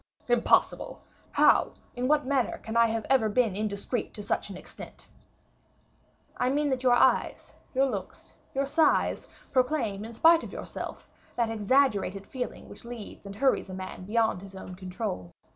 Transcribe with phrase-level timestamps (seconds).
[0.27, 1.03] "Impossible!
[1.29, 5.05] How, in what manner can I have ever been indiscreet to such an extent?"
[6.37, 11.51] "I mean, that your eyes, your looks, your sighs, proclaim, in spite of yourself, that
[11.51, 15.29] exaggerated feeling which leads and hurries a man beyond his own control.